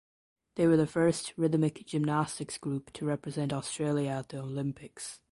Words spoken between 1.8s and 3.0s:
gymnastics group